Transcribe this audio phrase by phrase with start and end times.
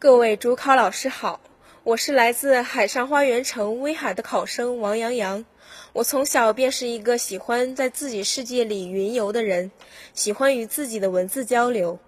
[0.00, 1.40] 各位主考老师好，
[1.82, 5.44] 我是来自海上花园城威海的考生王洋洋。
[5.92, 9.72] 我从小便是一个喜欢在自己世界里云游的人，
[10.14, 11.98] 喜欢与自己的文字交流。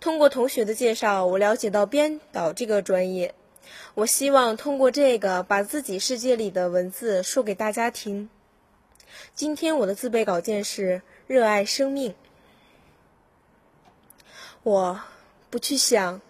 [0.00, 3.34] 通过同学的介绍，我了解到编导这个专业。
[3.92, 8.30] 我希望通过这个，把自己世界里的文字说给大家听。
[9.34, 12.14] 今天我的自备稿件是热爱生命。
[14.62, 14.98] 我
[15.50, 16.22] 不去想。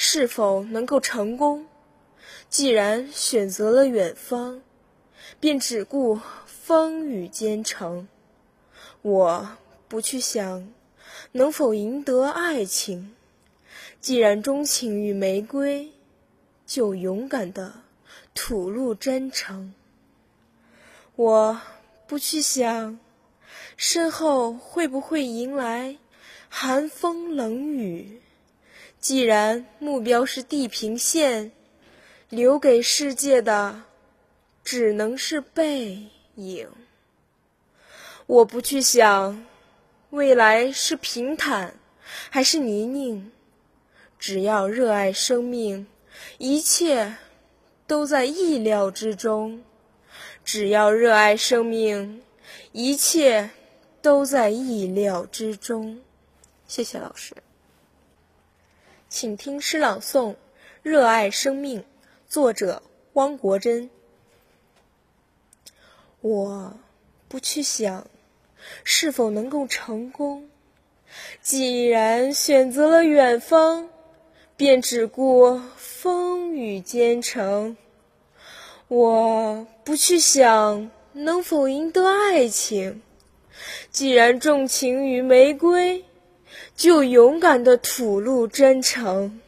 [0.00, 1.66] 是否能够成功？
[2.48, 4.62] 既然选择了远方，
[5.40, 8.06] 便只顾风雨兼程。
[9.02, 9.56] 我
[9.88, 10.72] 不去想
[11.32, 13.16] 能否赢得爱情，
[14.00, 15.90] 既然钟情于玫瑰，
[16.64, 17.80] 就勇敢的
[18.32, 19.74] 吐露真诚。
[21.16, 21.60] 我
[22.06, 23.00] 不去想
[23.76, 25.98] 身后会不会迎来
[26.48, 28.22] 寒风冷雨。
[29.00, 31.52] 既然目标是地平线，
[32.28, 33.82] 留给世界的
[34.64, 35.98] 只能是背
[36.34, 36.68] 影。
[38.26, 39.46] 我不去想
[40.10, 41.74] 未来是平坦
[42.28, 43.30] 还是泥泞，
[44.18, 45.86] 只要热爱生命，
[46.36, 47.14] 一切
[47.86, 49.62] 都在意料之中。
[50.44, 52.22] 只要热爱生命，
[52.72, 53.50] 一切
[54.02, 56.00] 都在意料之中。
[56.66, 57.34] 谢谢老师。
[59.08, 60.32] 请听诗朗诵
[60.82, 61.80] 《热爱生命》，
[62.28, 62.82] 作者
[63.14, 63.88] 汪国真。
[66.20, 66.74] 我
[67.26, 68.06] 不去想
[68.84, 70.50] 是否能够成功，
[71.40, 73.88] 既然选择了远方，
[74.58, 77.78] 便只顾风雨兼程。
[78.88, 83.00] 我不去想能否赢得爱情，
[83.90, 86.04] 既然钟情于玫瑰。
[86.78, 89.40] 就勇敢的吐露真诚。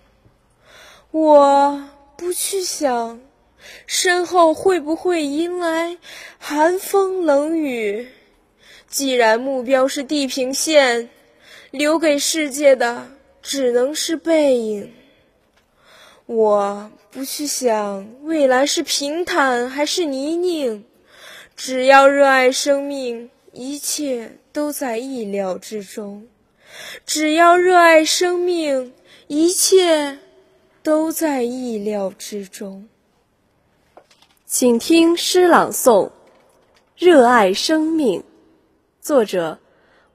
[1.13, 3.21] 我不去想
[3.87, 5.97] 身后会不会迎来
[6.39, 8.09] 寒风冷雨，
[8.89, 11.09] 既然目标是地平线，
[11.71, 13.07] 留给世界的
[13.41, 14.93] 只能是背影。
[16.27, 20.83] 我不去想未来是平坦还是泥泞，
[21.55, 26.27] 只要热爱生命，一切都在意料之中。
[27.07, 28.93] 只要热爱生命，
[29.27, 30.19] 一切
[30.83, 32.89] 都在意料之中。
[34.47, 36.07] 请听诗朗诵
[36.97, 38.21] 《热爱生命》，
[39.01, 39.59] 作者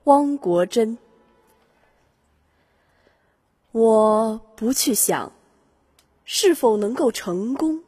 [0.05, 0.97] 汪国真。
[3.71, 5.31] 我不去想
[6.23, 7.83] 是否能够成功，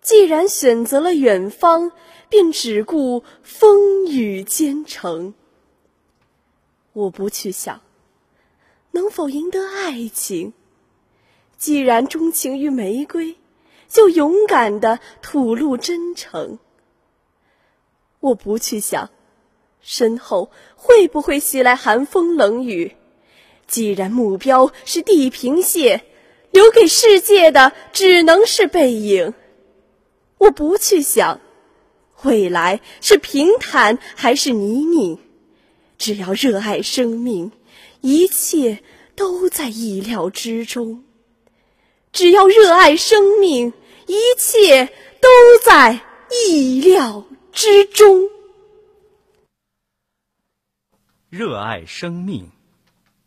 [0.00, 1.92] 既然选择了远方，
[2.28, 5.34] 便只顾风雨兼程。
[6.92, 7.80] 我不去想
[8.90, 10.52] 能否赢得爱情，
[11.56, 13.36] 既然钟情于玫瑰，
[13.88, 16.58] 就勇敢的吐露真诚。
[18.20, 19.10] 我不去想
[19.80, 22.94] 身后会不会袭来寒风冷雨，
[23.66, 26.04] 既然目标是地平线，
[26.50, 29.32] 留给世界的只能是背影。
[30.36, 31.40] 我不去想
[32.22, 35.18] 未来是平坦还是泥泞。
[36.02, 37.52] 只要热爱生命，
[38.00, 38.82] 一切
[39.14, 41.04] 都在意料之中。
[42.10, 43.72] 只要热爱生命，
[44.08, 44.86] 一切
[45.20, 45.28] 都
[45.64, 46.00] 在
[46.48, 48.28] 意料之中。
[51.28, 52.50] 热爱生命，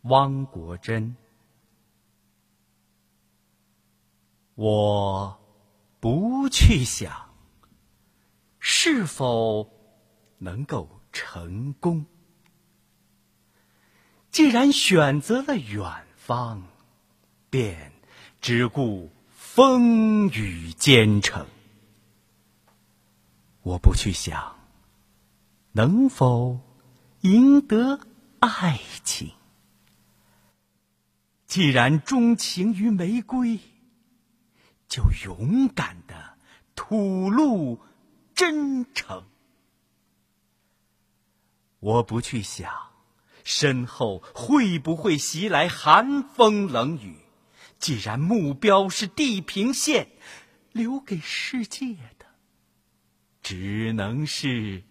[0.02, 1.16] 汪国真。
[4.56, 5.40] 我
[6.02, 7.34] 不去想
[8.60, 9.66] 是否
[10.40, 12.06] 能够成功。
[14.36, 16.64] 既然选择了远方，
[17.50, 17.94] 便
[18.42, 21.48] 只顾风雨兼程。
[23.62, 24.58] 我不去想
[25.72, 26.60] 能否
[27.22, 28.02] 赢得
[28.42, 29.32] 爱情。
[31.48, 33.62] 既然钟情于玫瑰，
[34.90, 36.38] 就勇敢的
[36.76, 37.80] 吐露
[38.34, 39.24] 真诚。
[41.80, 42.94] 我不去想。
[43.46, 47.20] 身后会不会袭来寒风冷雨？
[47.78, 50.10] 既然目标是地平线，
[50.72, 52.26] 留给世界的
[53.44, 54.84] 只能是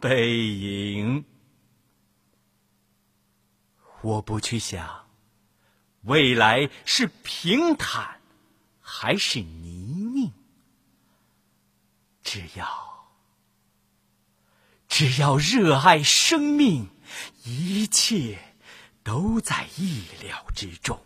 [0.00, 1.24] 背影。
[4.02, 5.06] 我不去想
[6.02, 8.20] 未来是平坦
[8.80, 10.32] 还是泥泞，
[12.24, 13.12] 只要
[14.88, 16.88] 只要热爱生命。
[17.44, 18.38] 一切
[19.02, 21.00] 都在意料之中，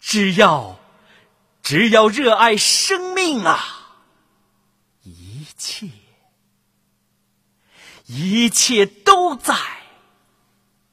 [0.00, 0.78] 只要
[1.62, 4.06] 只要热爱生命啊，
[5.02, 5.88] 一切，
[8.06, 9.54] 一切都在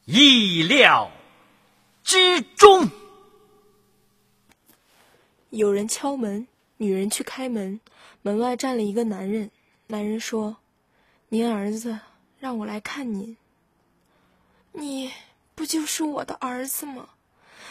[0.05, 1.11] 意料
[2.03, 2.89] 之中。
[5.49, 6.47] 有人敲门，
[6.77, 7.79] 女人去开门，
[8.23, 9.51] 门外站了一个男人。
[9.87, 10.57] 男人说
[11.29, 11.99] ：“您儿子
[12.39, 13.37] 让我来看您。
[14.73, 15.11] 你
[15.55, 17.09] 不就是我的儿子吗？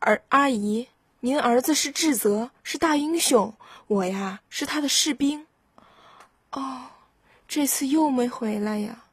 [0.00, 0.88] 儿阿姨，
[1.20, 3.54] 您儿子是智泽，是大英雄，
[3.86, 5.46] 我呀是他的士兵。
[6.52, 6.86] 哦，
[7.46, 9.04] 这次又没回来呀？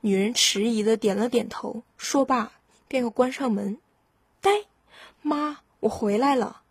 [0.00, 2.52] 女人迟疑的点了点头，说罢
[2.86, 3.78] 便要关上门。
[4.40, 4.64] 呆。
[5.20, 6.62] 妈，我回来了。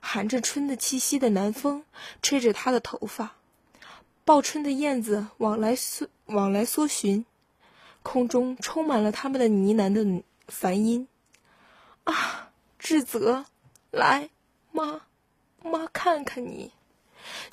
[0.00, 1.84] 含着春的气息的南风
[2.22, 3.34] 吹着她的头发，
[4.24, 7.24] 报春的燕子往来梭往来搜寻，
[8.02, 11.08] 空中充满了他们的呢喃的梵音。
[12.04, 13.46] 啊，志泽，
[13.90, 14.30] 来，
[14.72, 15.02] 妈，
[15.62, 16.72] 妈看看你。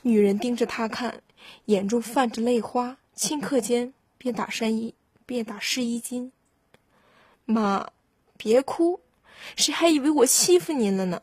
[0.02, 1.22] 女人盯着他看，
[1.66, 4.94] 眼中泛着泪花，顷刻间便打湿衣，
[5.25, 6.31] 便打湿衣襟。
[7.46, 7.92] 妈，
[8.38, 9.00] 别哭。
[9.56, 11.22] 谁还以为我欺负您了呢？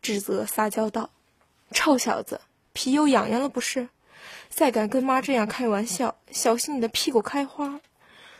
[0.00, 1.10] 智泽撒娇道
[1.70, 2.40] ：“臭小子，
[2.72, 3.88] 皮又痒痒了不是？
[4.48, 7.80] 再敢跟妈这样开玩笑，小心你的屁股开花！”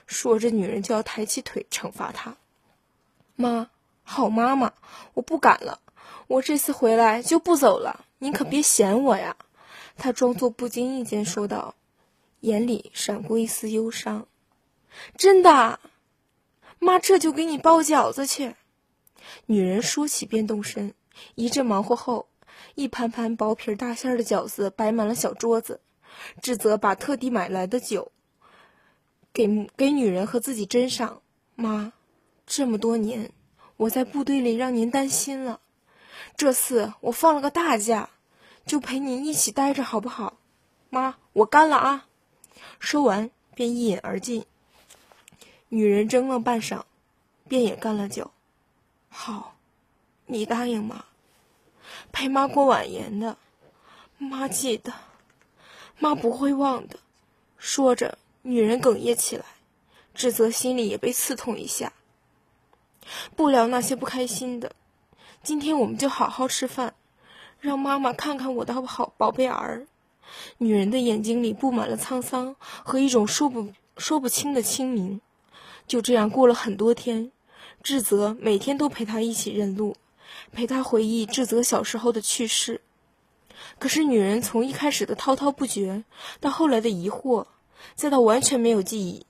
[0.07, 2.37] 说着，女人就要抬起腿惩罚他。
[3.37, 3.71] 妈，
[4.03, 4.73] 好妈妈，
[5.15, 5.81] 我不敢了，
[6.27, 9.37] 我这次回来就不走了，您可别嫌我呀。
[9.97, 11.75] 他装作不经意间说道，
[12.41, 14.27] 眼里闪过一丝忧伤。
[15.17, 15.81] 真的，
[16.79, 18.55] 妈，这就给你包饺子去。
[19.47, 20.95] 女人说起便动身，
[21.37, 22.27] 一阵忙活后，
[22.75, 25.81] 一盘盘薄皮大馅的饺子摆满了小桌子。
[26.43, 28.13] 智泽把特地买来的酒
[29.33, 31.23] 给给女人和自己斟上。
[31.55, 31.95] 妈，
[32.47, 33.33] 这么多年
[33.79, 35.61] 我在部队里让您担心了，
[36.37, 38.11] 这次我放了个大假，
[38.67, 40.39] 就陪您一起待着好不好？
[40.91, 42.07] 妈，我干了啊！
[42.79, 44.45] 说完便一饮而尽。
[45.71, 46.83] 女人怔了半晌，
[47.49, 48.31] 便也干了酒。
[49.09, 49.57] 好，
[50.27, 51.07] 你答应吗？
[52.13, 53.37] 陪妈过晚年的，
[54.19, 54.93] 妈记得，
[55.99, 56.99] 妈不会忘的。
[57.57, 59.45] 说着，女人哽咽起来，
[60.15, 61.93] 志泽心里也被刺痛一下。
[63.37, 64.73] 不聊那些不开心的，
[65.43, 66.95] 今天我们就好好吃饭，
[67.61, 69.87] 让妈妈看看我的好宝贝儿。
[70.59, 75.21] 女人的眼睛里布满了沧桑和一种说不说不清的清明。
[75.87, 77.33] 就这样过了很多天。
[77.83, 79.97] 志泽每天都陪她一起认路，
[80.53, 82.81] 陪他回忆智泽小时候的趣事。
[83.79, 86.05] 可是女人从一开始的滔滔不绝，
[86.41, 87.47] 到后来的疑惑，
[87.95, 89.27] 再到完全没有记忆，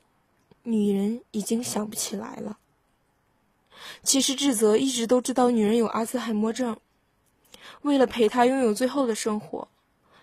[0.62, 2.58] 女人已经想不起来了。
[4.02, 6.78] 其实智泽一直都知道女人有阿兹海默症，
[7.82, 9.69] 为了陪她拥有最后的生活，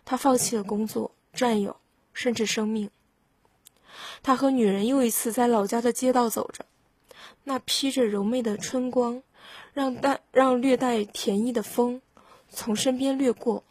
[0.06, 1.76] 他放弃了工作、战友，
[2.14, 2.90] 甚至生命。
[4.22, 6.66] 他和女人又一次在老家的街道走着。
[7.44, 9.24] 那披着柔媚的春光，
[9.74, 12.02] 让带让略带甜意的风
[12.50, 13.64] 从身边掠过。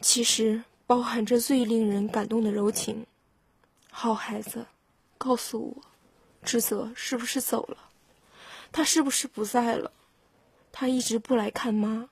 [0.00, 3.06] 其实包含着最令人感动的柔情。
[3.90, 4.66] 好孩子，
[5.18, 5.82] 告诉我，
[6.42, 7.76] 智泽是不是走了？
[8.72, 9.92] 他是不是不在了？
[10.72, 12.08] 他一直不来看妈，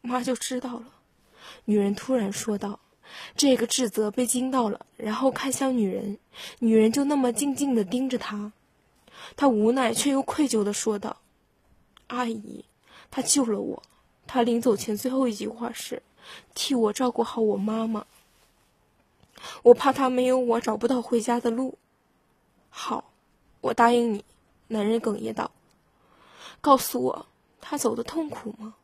[0.00, 0.86] 妈就知道了。
[1.66, 2.80] 女人突然说道
[3.36, 6.18] ：“这个智泽被惊到了，然后看向女人，
[6.58, 8.52] 女人就那么静静地盯着他。”
[9.36, 11.18] 他无奈却又愧疚的说道
[12.10, 12.64] ：“阿姨，
[13.10, 13.82] 他救了我。
[14.26, 16.02] 他临走前最后一句话是，
[16.54, 18.04] 替我照顾好我妈妈。
[19.62, 21.78] 我怕他没有我找不到回家的路。
[22.68, 23.12] 好，
[23.60, 24.24] 我答应你。”
[24.66, 25.52] 男人哽咽道
[26.60, 27.26] ：“告诉我，
[27.60, 28.74] 他走的痛苦吗？”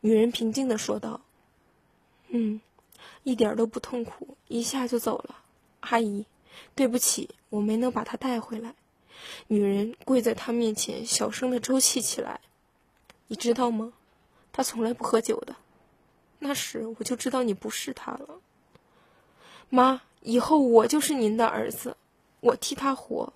[0.00, 1.20] 女人平静的说道
[2.28, 2.60] ：“嗯，
[3.22, 5.36] 一点都不痛苦，一下就走了。
[5.80, 6.26] 阿姨，
[6.74, 8.74] 对不起，我没能把他带回来。”
[9.46, 12.40] 女人跪在他面前，小声的抽泣起来。
[13.32, 13.94] 你知道吗？
[14.52, 15.56] 他从来不喝酒的。
[16.40, 18.28] 那时我就知道你不是他了。
[19.70, 21.96] 妈，以后我就是您的儿子，
[22.40, 23.32] 我替他活。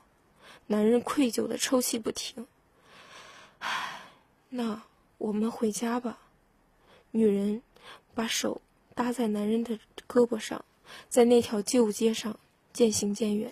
[0.67, 2.47] 男人愧疚的抽泣不停。
[3.61, 4.03] 唉，
[4.51, 4.83] 那
[5.17, 6.19] 我们回家吧。
[7.13, 7.63] 女人
[8.15, 8.61] 把手
[8.95, 10.63] 搭在男人的胳膊上，
[11.09, 12.39] 在那条旧街上
[12.71, 13.51] 渐行渐远。